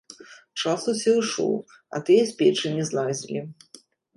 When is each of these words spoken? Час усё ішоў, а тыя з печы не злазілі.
Час 0.61 0.85
усё 0.93 1.13
ішоў, 1.19 1.53
а 1.97 2.03
тыя 2.07 2.23
з 2.33 2.35
печы 2.43 2.67
не 2.79 2.83
злазілі. 2.91 3.39